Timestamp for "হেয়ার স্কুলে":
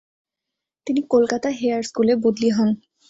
1.51-2.13